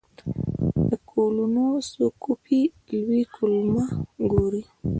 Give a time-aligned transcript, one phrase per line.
[0.89, 3.85] د کولونوسکوپي لوی کولمه
[4.31, 4.63] ګوري.